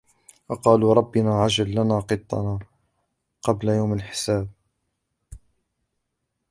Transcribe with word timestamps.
وقالوا 0.49 0.93
ربنا 0.93 1.33
عجل 1.41 1.71
لنا 1.75 1.99
قطنا 1.99 2.59
قبل 3.43 3.67
يوم 3.69 3.93
الحساب 3.93 4.49